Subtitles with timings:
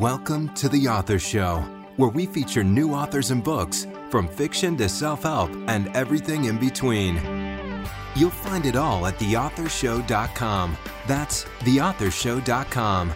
[0.00, 1.60] Welcome to The Author Show,
[1.96, 6.58] where we feature new authors and books, from fiction to self help and everything in
[6.58, 7.14] between.
[8.14, 10.76] You'll find it all at theauthorshow.com.
[11.06, 13.14] That's theauthorshow.com.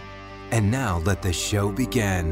[0.49, 2.31] And now let the show begin.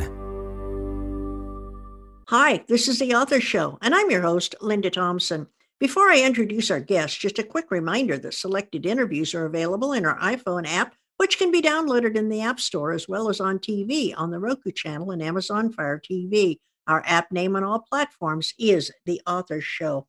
[2.29, 5.45] Hi, this is The Author Show, and I'm your host, Linda Thompson.
[5.79, 10.07] Before I introduce our guests, just a quick reminder that selected interviews are available in
[10.07, 13.59] our iPhone app which can be downloaded in the App Store as well as on
[13.59, 16.59] TV on the Roku channel and Amazon Fire TV.
[16.87, 20.07] Our app name on all platforms is The Author Show.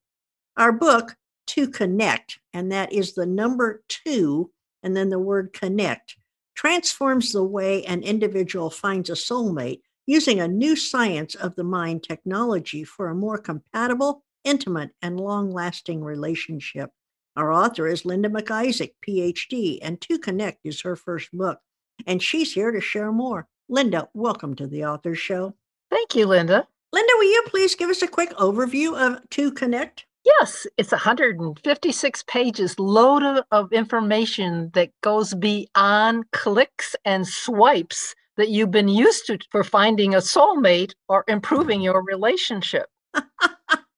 [0.56, 1.16] Our book,
[1.48, 4.52] 2Connect, and that is the number two
[4.84, 6.14] and then the word connect,
[6.54, 12.04] transforms the way an individual finds a soulmate using a new science of the mind
[12.04, 16.90] technology for a more compatible, intimate, and long lasting relationship.
[17.40, 21.58] Our author is Linda McIsaac, PhD, and 2Connect is her first book.
[22.06, 23.48] And she's here to share more.
[23.66, 25.54] Linda, welcome to the Author Show.
[25.90, 26.68] Thank you, Linda.
[26.92, 30.04] Linda, will you please give us a quick overview of 2Connect?
[30.22, 38.70] Yes, it's 156 pages loaded of information that goes beyond clicks and swipes that you've
[38.70, 42.90] been used to for finding a soulmate or improving your relationship.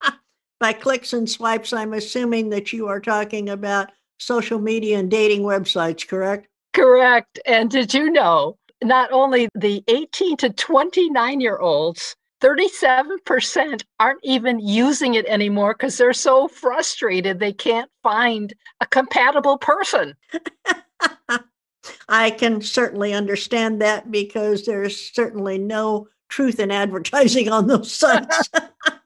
[0.63, 5.43] by clicks and swipes, I'm assuming that you are talking about social media and dating
[5.43, 6.47] websites, correct?
[6.73, 7.41] Correct.
[7.45, 14.61] And did you know not only the 18 to 29 year olds, 37% aren't even
[14.61, 20.15] using it anymore because they're so frustrated they can't find a compatible person.
[22.09, 28.49] I can certainly understand that because there's certainly no truth in advertising on those sites.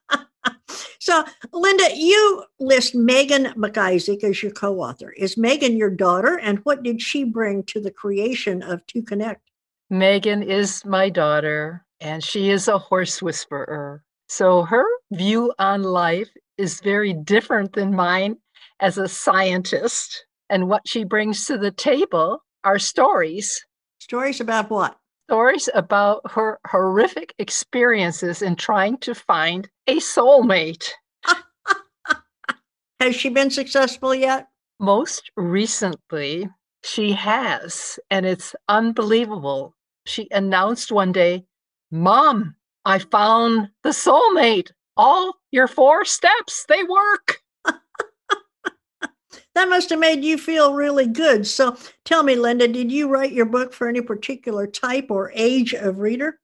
[1.06, 5.12] So, Linda, you list Megan McIsaac as your co author.
[5.12, 9.36] Is Megan your daughter, and what did she bring to the creation of 2Connect?
[9.88, 14.02] Megan is my daughter, and she is a horse whisperer.
[14.28, 18.38] So, her view on life is very different than mine
[18.80, 20.26] as a scientist.
[20.50, 23.64] And what she brings to the table are stories.
[24.00, 24.98] Stories about what?
[25.28, 30.88] Stories about her horrific experiences in trying to find a soulmate.
[33.00, 34.46] has she been successful yet?
[34.78, 36.48] Most recently,
[36.84, 39.74] she has, and it's unbelievable.
[40.06, 41.44] She announced one day,
[41.90, 42.54] Mom,
[42.84, 44.70] I found the soulmate.
[44.96, 47.40] All your four steps, they work
[49.56, 51.46] that must have made you feel really good.
[51.46, 55.72] So tell me, Linda, did you write your book for any particular type or age
[55.72, 56.38] of reader?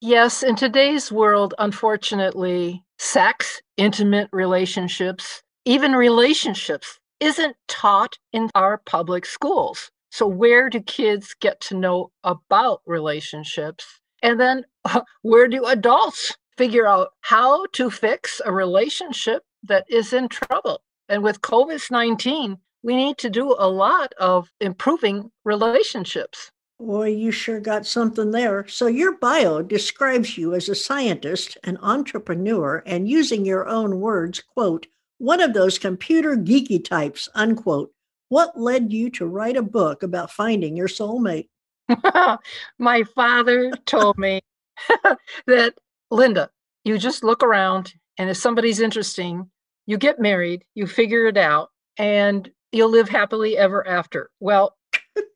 [0.00, 9.26] Yes, in today's world, unfortunately, sex, intimate relationships, even relationships isn't taught in our public
[9.26, 9.90] schools.
[10.10, 13.84] So, where do kids get to know about relationships?
[14.22, 14.64] And then,
[15.22, 20.80] where do adults figure out how to fix a relationship that is in trouble?
[21.08, 26.50] And with COVID 19, we need to do a lot of improving relationships.
[26.80, 28.66] Boy, you sure got something there.
[28.66, 34.42] So, your bio describes you as a scientist, an entrepreneur, and using your own words,
[34.42, 34.86] quote,
[35.18, 37.92] one of those computer geeky types, unquote.
[38.28, 41.48] What led you to write a book about finding your soulmate?
[42.78, 44.40] My father told me
[45.46, 45.74] that,
[46.10, 46.50] Linda,
[46.84, 49.50] you just look around, and if somebody's interesting,
[49.86, 54.30] you get married, you figure it out, and you'll live happily ever after.
[54.40, 54.76] Well,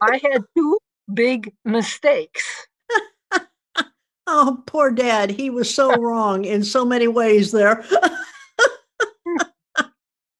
[0.02, 0.78] I had two
[1.12, 2.66] big mistakes.
[4.26, 5.30] oh, poor dad.
[5.30, 7.84] He was so wrong in so many ways there.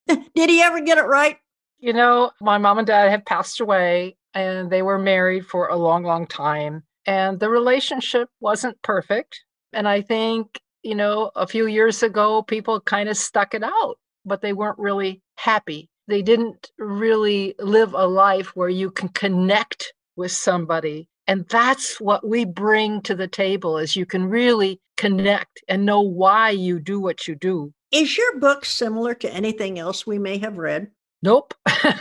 [0.08, 1.36] Did he ever get it right?
[1.78, 5.76] You know, my mom and dad have passed away and they were married for a
[5.76, 6.82] long, long time.
[7.06, 9.44] And the relationship wasn't perfect.
[9.72, 13.96] And I think you know, a few years ago, people kind of stuck it out,
[14.24, 15.90] but they weren't really happy.
[16.06, 21.08] They didn't really live a life where you can connect with somebody.
[21.26, 26.00] And that's what we bring to the table is you can really connect and know
[26.00, 27.72] why you do what you do.
[27.92, 30.88] Is your book similar to anything else we may have read?
[31.22, 31.52] Nope.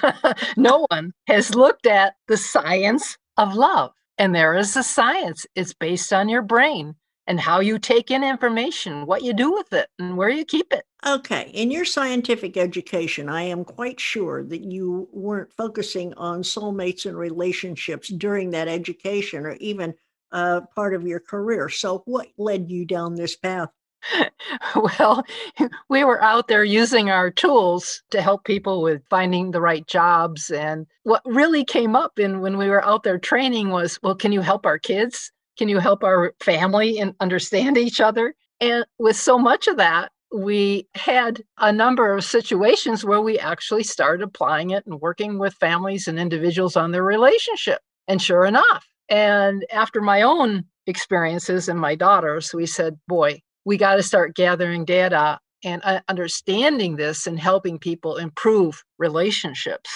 [0.57, 3.91] no one has looked at the science of love.
[4.17, 5.45] And there is a science.
[5.55, 6.95] It's based on your brain
[7.27, 10.71] and how you take in information, what you do with it, and where you keep
[10.73, 10.85] it.
[11.05, 11.51] Okay.
[11.53, 17.17] In your scientific education, I am quite sure that you weren't focusing on soulmates and
[17.17, 19.93] relationships during that education or even
[20.31, 21.69] uh, part of your career.
[21.69, 23.69] So, what led you down this path?
[24.75, 25.23] well,
[25.89, 30.49] we were out there using our tools to help people with finding the right jobs.
[30.49, 34.31] And what really came up in when we were out there training was, well, can
[34.31, 35.31] you help our kids?
[35.57, 38.35] Can you help our family and understand each other?
[38.59, 43.83] And with so much of that, we had a number of situations where we actually
[43.83, 47.81] started applying it and working with families and individuals on their relationship.
[48.07, 53.77] And sure enough, and after my own experiences and my daughter's, we said, boy, we
[53.77, 59.89] got to start gathering data and uh, understanding this and helping people improve relationships.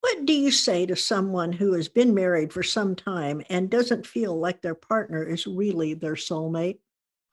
[0.00, 4.06] What do you say to someone who has been married for some time and doesn't
[4.06, 6.78] feel like their partner is really their soulmate?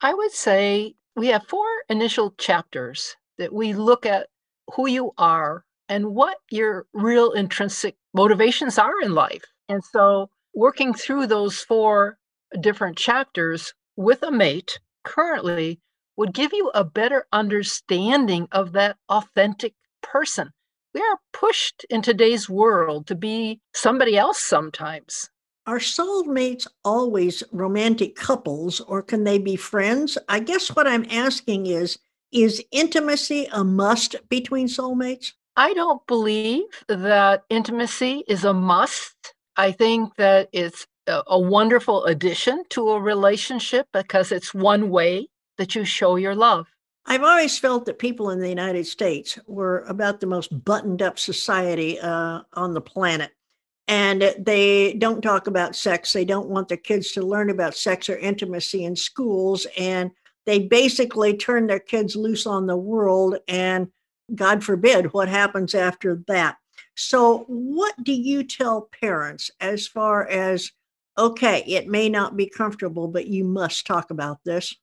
[0.00, 4.28] I would say we have four initial chapters that we look at
[4.74, 9.44] who you are and what your real intrinsic motivations are in life.
[9.68, 12.18] And so, working through those four
[12.60, 15.80] different chapters with a mate currently
[16.16, 20.50] would give you a better understanding of that authentic person.
[20.96, 25.28] We are pushed in today's world to be somebody else sometimes.
[25.66, 30.16] Are soulmates always romantic couples or can they be friends?
[30.30, 31.98] I guess what I'm asking is
[32.32, 35.34] is intimacy a must between soulmates?
[35.54, 39.34] I don't believe that intimacy is a must.
[39.54, 45.28] I think that it's a, a wonderful addition to a relationship because it's one way
[45.58, 46.68] that you show your love.
[47.08, 51.18] I've always felt that people in the United States were about the most buttoned up
[51.18, 53.30] society uh, on the planet.
[53.88, 56.12] And they don't talk about sex.
[56.12, 59.68] They don't want their kids to learn about sex or intimacy in schools.
[59.78, 60.10] And
[60.44, 63.36] they basically turn their kids loose on the world.
[63.46, 63.88] And
[64.34, 66.56] God forbid what happens after that.
[66.96, 70.72] So, what do you tell parents as far as,
[71.16, 74.74] okay, it may not be comfortable, but you must talk about this?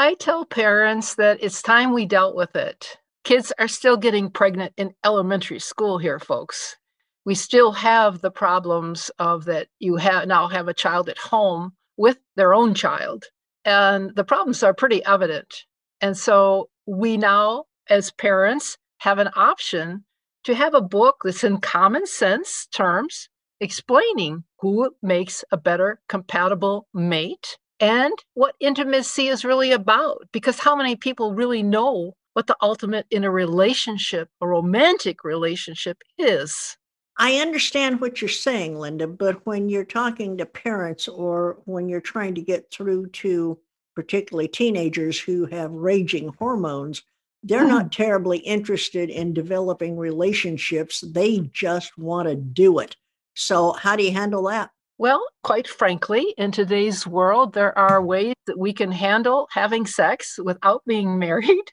[0.00, 2.96] I tell parents that it's time we dealt with it.
[3.22, 6.78] Kids are still getting pregnant in elementary school here, folks.
[7.26, 11.72] We still have the problems of that you have now have a child at home
[11.98, 13.26] with their own child,
[13.66, 15.66] and the problems are pretty evident.
[16.00, 20.06] And so we now, as parents, have an option
[20.44, 23.28] to have a book that's in common sense terms
[23.60, 30.28] explaining who makes a better compatible mate and what intimacy is really about.
[30.32, 35.98] Because how many people really know what the ultimate in a relationship, a romantic relationship,
[36.18, 36.76] is?
[37.18, 42.00] I understand what you're saying, Linda, but when you're talking to parents or when you're
[42.00, 43.58] trying to get through to
[43.94, 47.02] particularly teenagers who have raging hormones,
[47.42, 48.02] they're not mm-hmm.
[48.02, 51.00] terribly interested in developing relationships.
[51.00, 52.96] They just want to do it.
[53.34, 54.70] So, how do you handle that?
[55.00, 60.38] Well, quite frankly, in today's world, there are ways that we can handle having sex
[60.38, 61.72] without being married,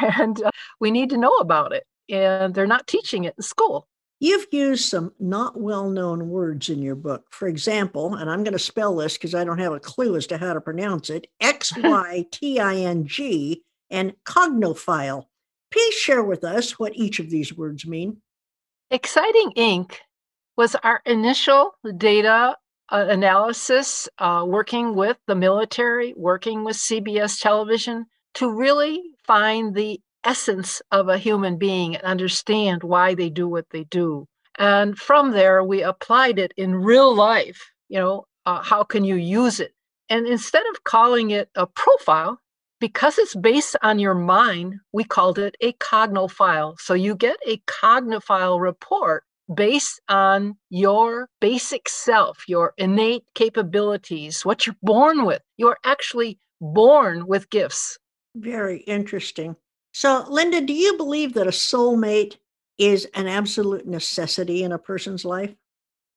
[0.00, 1.82] and uh, we need to know about it.
[2.08, 3.88] And they're not teaching it in school.
[4.20, 7.24] You've used some not well known words in your book.
[7.30, 10.28] For example, and I'm going to spell this because I don't have a clue as
[10.28, 15.24] to how to pronounce it X Y T I N G and cognophile.
[15.72, 18.18] Please share with us what each of these words mean.
[18.92, 19.96] Xyting Inc
[20.60, 22.54] was our initial data
[22.90, 30.00] uh, analysis, uh, working with the military, working with CBS television to really find the
[30.24, 34.26] essence of a human being and understand why they do what they do.
[34.58, 37.70] And from there, we applied it in real life.
[37.88, 39.72] You know, uh, how can you use it?
[40.08, 42.40] And instead of calling it a profile,
[42.80, 46.78] because it's based on your mind, we called it a cognophile.
[46.80, 54.66] So you get a cognophile report based on your basic self, your innate capabilities, what
[54.66, 55.42] you're born with.
[55.56, 57.98] You're actually born with gifts.
[58.36, 59.56] Very interesting.
[59.92, 62.36] So, Linda, do you believe that a soulmate
[62.78, 65.54] is an absolute necessity in a person's life?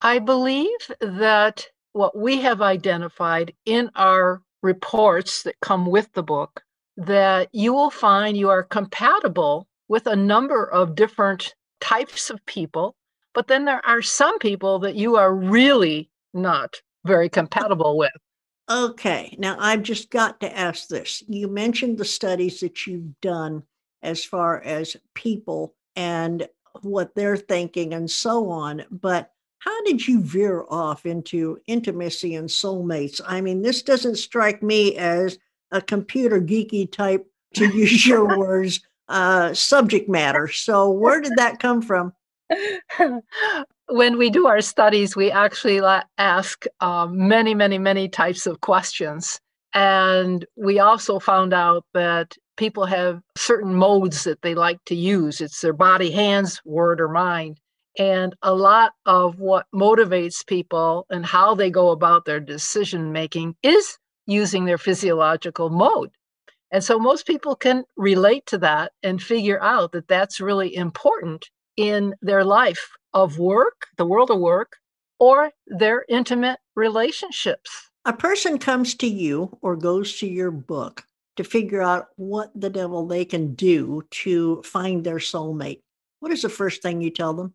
[0.02, 6.62] I believe that what we have identified in our reports that come with the book
[6.98, 12.96] that you will find you are compatible with a number of different types of people
[13.34, 18.12] but then there are some people that you are really not very compatible with.
[18.70, 19.36] Okay.
[19.38, 21.22] Now I've just got to ask this.
[21.28, 23.64] You mentioned the studies that you've done
[24.02, 26.48] as far as people and
[26.82, 32.50] what they're thinking and so on, but how did you veer off into intimacy and
[32.50, 33.22] soulmates?
[33.26, 35.38] I mean, this doesn't strike me as
[35.72, 40.48] a computer geeky type, to use your words, uh, subject matter.
[40.48, 42.14] So, where did that come from?
[43.90, 45.82] when we do our studies, we actually
[46.18, 49.40] ask um, many, many, many types of questions.
[49.74, 55.42] And we also found out that people have certain modes that they like to use
[55.42, 57.60] it's their body, hands, word, or mind.
[57.98, 63.56] And a lot of what motivates people and how they go about their decision making
[63.62, 66.12] is using their physiological mode.
[66.72, 71.50] And so most people can relate to that and figure out that that's really important
[71.78, 74.78] in their life of work, the world of work,
[75.20, 77.90] or their intimate relationships.
[78.06, 81.04] A person comes to you or goes to your book
[81.36, 85.82] to figure out what the devil they can do to find their soulmate.
[86.20, 87.54] What is the first thing you tell them?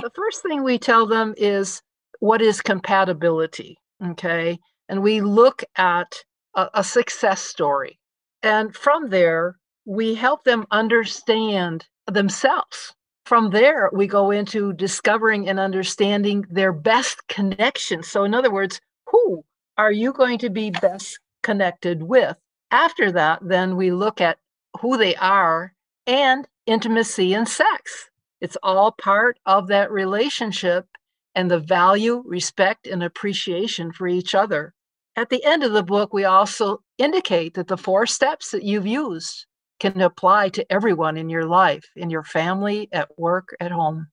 [0.00, 1.82] The first thing we tell them is
[2.20, 3.78] what is compatibility?
[4.04, 4.58] Okay.
[4.88, 7.98] And we look at a, a success story.
[8.42, 12.94] And from there, we help them understand themselves.
[13.28, 18.02] From there, we go into discovering and understanding their best connection.
[18.02, 19.44] So, in other words, who
[19.76, 22.38] are you going to be best connected with?
[22.70, 24.38] After that, then we look at
[24.80, 25.74] who they are
[26.06, 28.08] and intimacy and sex.
[28.40, 30.86] It's all part of that relationship
[31.34, 34.72] and the value, respect, and appreciation for each other.
[35.16, 38.86] At the end of the book, we also indicate that the four steps that you've
[38.86, 39.44] used
[39.78, 44.08] can apply to everyone in your life, in your family, at work, at home.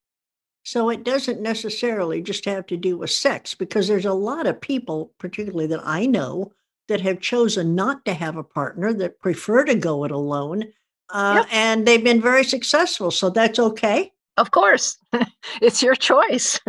[0.63, 4.59] So it doesn't necessarily just have to do with sex, because there's a lot of
[4.59, 6.51] people, particularly that I know,
[6.87, 10.65] that have chosen not to have a partner, that prefer to go it alone.
[11.09, 11.47] Uh, yep.
[11.51, 13.11] And they've been very successful.
[13.11, 14.11] So that's okay.
[14.37, 14.97] Of course,
[15.61, 16.59] it's your choice.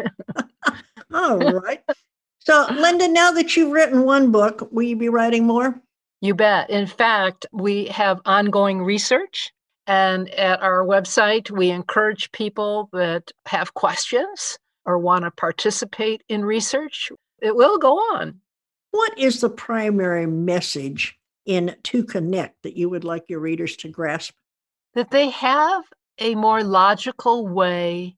[1.15, 1.83] All right.
[2.41, 5.81] So, Linda, now that you've written one book, will you be writing more?
[6.21, 6.71] You bet.
[6.71, 9.53] In fact, we have ongoing research.
[9.87, 16.45] And at our website, we encourage people that have questions or want to participate in
[16.45, 17.11] research.
[17.41, 18.41] It will go on.
[18.91, 24.35] What is the primary message in 2Connect that you would like your readers to grasp?
[24.95, 25.85] That they have
[26.19, 28.17] a more logical way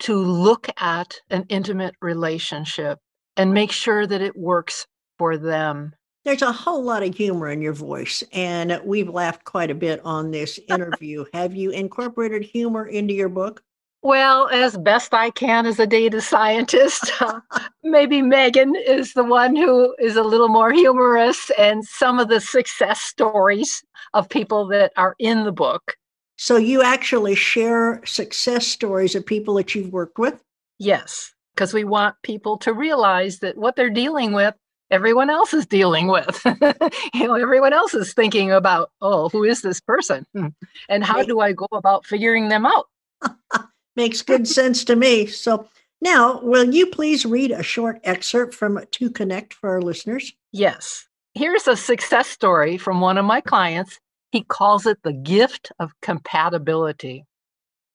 [0.00, 2.98] to look at an intimate relationship
[3.36, 4.86] and make sure that it works
[5.18, 5.94] for them.
[6.24, 10.00] There's a whole lot of humor in your voice, and we've laughed quite a bit
[10.04, 11.24] on this interview.
[11.32, 13.62] Have you incorporated humor into your book?
[14.02, 17.10] Well, as best I can as a data scientist.
[17.20, 17.40] Uh,
[17.82, 22.40] maybe Megan is the one who is a little more humorous, and some of the
[22.40, 23.82] success stories
[24.14, 25.96] of people that are in the book
[26.38, 30.40] so you actually share success stories of people that you've worked with?
[30.78, 34.54] Yes, because we want people to realize that what they're dealing with,
[34.90, 36.40] everyone else is dealing with.
[37.14, 40.26] you know, everyone else is thinking about, oh, who is this person?
[40.34, 40.48] Hmm.
[40.88, 42.86] And how do I go about figuring them out?
[43.96, 45.26] Makes good sense to me.
[45.26, 45.68] So
[46.00, 50.32] now, will you please read a short excerpt from 2Connect for our listeners?
[50.52, 51.06] Yes.
[51.34, 53.98] Here's a success story from one of my clients
[54.30, 57.24] he calls it the gift of compatibility.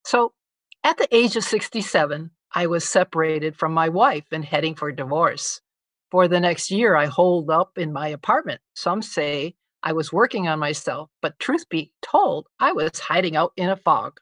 [0.04, 0.34] So,
[0.84, 5.62] at the age of 67, I was separated from my wife and heading for divorce.
[6.14, 8.62] For the next year, I holed up in my apartment.
[8.76, 13.54] Some say I was working on myself, but truth be told, I was hiding out
[13.58, 14.20] in a fog.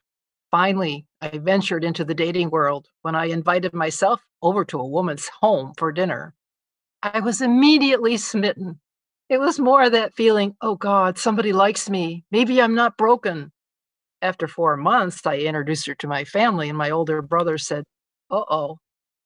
[0.52, 5.30] Finally, I ventured into the dating world when I invited myself over to a woman's
[5.42, 6.34] home for dinner.
[7.04, 8.80] I was immediately smitten
[9.32, 12.26] it was more that feeling, oh God, somebody likes me.
[12.32, 13.54] Maybe I'm not broken.
[14.22, 17.86] After four months, I introduced her to my family, and my older brother said,
[18.30, 18.80] uh oh,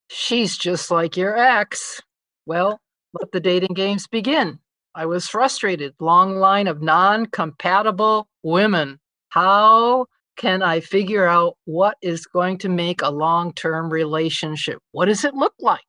[0.09, 2.01] she's just like your ex.
[2.45, 2.79] Well,
[3.13, 4.59] let the dating games begin.
[4.93, 5.93] I was frustrated.
[5.99, 8.99] Long line of non compatible women.
[9.29, 10.05] How
[10.37, 14.79] can I figure out what is going to make a long term relationship?
[14.91, 15.81] What does it look like?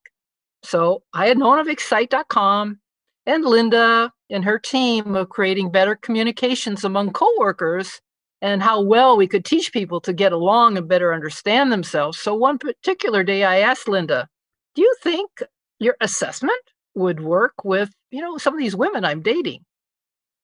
[0.63, 2.81] So I had known of Excite.com
[3.27, 8.01] and Linda and her team of creating better communications among coworkers
[8.43, 12.19] and how well we could teach people to get along and better understand themselves.
[12.19, 14.29] So one particular day I asked Linda,
[14.75, 15.31] "Do you think
[15.79, 16.61] your assessment
[16.95, 19.65] would work with, you know, some of these women I'm dating?"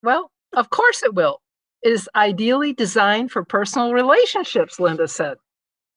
[0.03, 1.41] Well, of course it will.
[1.83, 5.39] It is ideally designed for personal relationships, Linda said.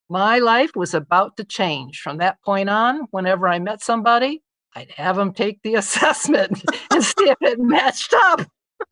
[0.09, 3.07] My life was about to change from that point on.
[3.11, 4.43] Whenever I met somebody,
[4.75, 8.41] I'd have them take the assessment and see if it matched up.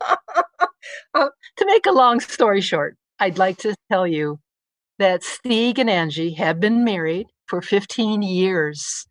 [1.14, 4.40] uh, to make a long story short, I'd like to tell you
[4.98, 9.06] that Stieg and Angie have been married for 15 years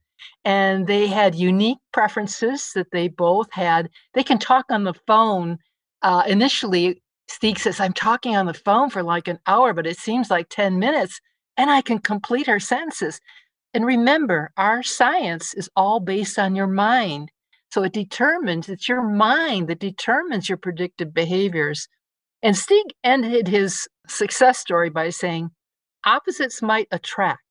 [0.45, 3.89] and they had unique preferences that they both had.
[4.13, 5.57] They can talk on the phone.
[6.01, 9.97] Uh, initially, Stieg says, I'm talking on the phone for like an hour, but it
[9.97, 11.19] seems like 10 minutes,
[11.57, 13.19] and I can complete her sentences.
[13.73, 17.31] And remember, our science is all based on your mind.
[17.71, 21.87] So it determines, it's your mind that determines your predictive behaviors.
[22.43, 25.49] And Stieg ended his success story by saying,
[26.05, 27.41] opposites might attract,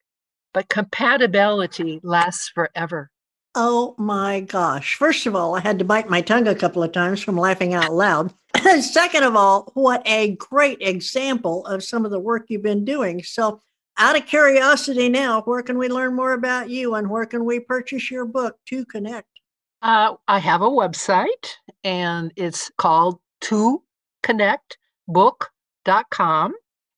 [0.53, 3.11] but compatibility lasts forever.
[3.55, 4.97] Oh my gosh.
[4.97, 7.75] First of all, I had to bite my tongue a couple of times from laughing
[7.75, 8.33] out loud.
[8.81, 13.23] Second of all, what a great example of some of the work you've been doing.
[13.23, 13.61] So,
[13.99, 17.61] out of curiosity now, where can we learn more about you and where can we
[17.61, 19.25] purchase your book 2Connect?
[19.83, 23.83] Uh, I have a website and it's called to
[24.23, 26.55] connectbook.com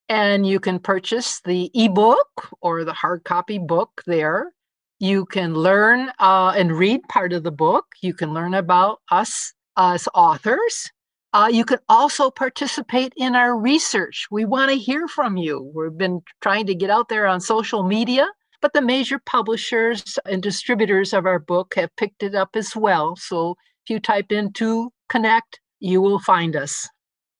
[0.09, 4.53] and you can purchase the ebook or the hard copy book there.
[4.99, 7.87] You can learn uh, and read part of the book.
[8.01, 10.91] You can learn about us as authors.
[11.33, 14.29] Uh, you can also participate in our research.
[14.31, 15.73] We want to hear from you.
[15.75, 18.29] We've been trying to get out there on social media,
[18.61, 23.17] but the major publishers and distributors of our book have picked it up as well.
[23.17, 26.89] So if you type in to Connect, you will find us.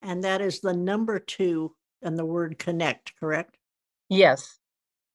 [0.03, 1.73] And that is the number two
[2.05, 3.57] and the word connect, correct?
[4.09, 4.59] Yes.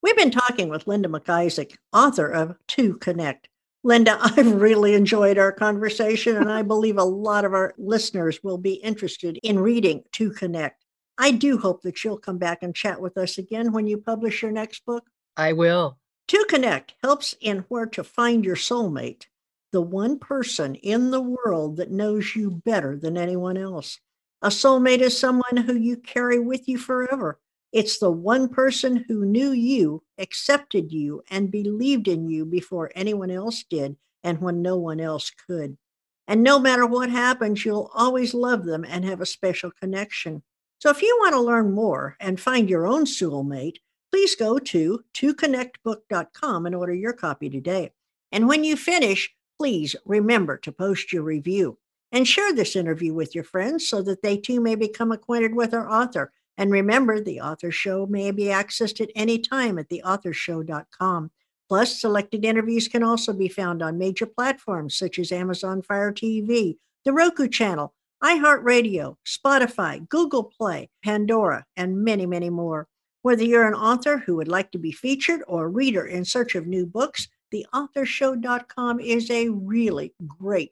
[0.02, 3.46] We've been talking with Linda McIsaac, author of 2Connect.
[3.84, 8.58] Linda, I've really enjoyed our conversation, and I believe a lot of our listeners will
[8.58, 10.72] be interested in reading 2Connect.
[11.18, 14.42] I do hope that you'll come back and chat with us again when you publish
[14.42, 15.04] your next book.
[15.36, 15.98] I will.
[16.30, 19.26] 2Connect helps in where to find your soulmate,
[19.72, 24.00] the one person in the world that knows you better than anyone else.
[24.42, 27.40] A soulmate is someone who you carry with you forever.
[27.74, 33.32] It's the one person who knew you, accepted you, and believed in you before anyone
[33.32, 35.78] else did and when no one else could.
[36.26, 40.42] And no matter what happens, you'll always love them and have a special connection.
[40.80, 43.78] So if you want to learn more and find your own soulmate,
[44.12, 47.92] please go to toconnectbook.com and order your copy today.
[48.32, 49.30] And when you finish,
[49.60, 51.78] please remember to post your review
[52.12, 55.74] and share this interview with your friends so that they too may become acquainted with
[55.74, 56.32] our author.
[56.58, 61.32] And remember, the author show may be accessed at any time at theauthorshow.com.
[61.68, 66.78] Plus, selected interviews can also be found on major platforms such as Amazon Fire TV,
[67.06, 72.88] the Roku channel, iHeartRadio, Spotify, Google Play, Pandora, and many, many more.
[73.22, 76.56] Whether you're an author who would like to be featured or a reader in search
[76.56, 80.72] of new books, theauthorshow.com is a really great